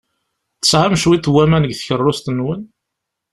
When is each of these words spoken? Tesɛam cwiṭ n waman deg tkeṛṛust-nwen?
Tesɛam 0.61 0.93
cwiṭ 1.01 1.25
n 1.29 1.31
waman 1.33 1.63
deg 1.69 1.75
tkeṛṛust-nwen? 1.75 2.61